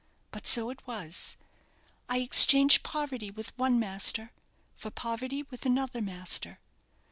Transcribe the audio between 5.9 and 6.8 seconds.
master.